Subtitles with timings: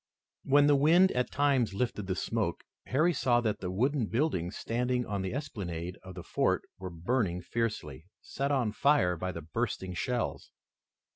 [0.43, 5.05] When the wind at times lifted the smoke, Harry saw that the wooden buildings standing
[5.05, 9.93] on the esplanade of the fort were burning fiercely, set on fire by the bursting
[9.93, 10.49] shells.